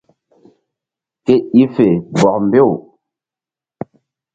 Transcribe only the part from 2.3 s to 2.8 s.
mbew.